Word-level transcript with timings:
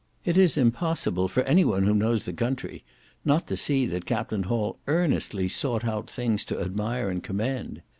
It 0.25 0.35
is 0.35 0.57
impossible 0.57 1.27
for 1.27 1.43
any 1.43 1.63
one 1.63 1.83
who 1.83 1.93
knows 1.93 2.25
the 2.25 2.33
country 2.33 2.83
not 3.23 3.45
to 3.45 3.55
see 3.55 3.85
that 3.85 4.07
Captain 4.07 4.41
Hall 4.41 4.79
earnestly 4.87 5.47
sought 5.47 5.85
out 5.85 6.09
things 6.09 6.43
to 6.45 6.59
admire 6.59 7.11
and 7.11 7.21
commend. 7.21 7.83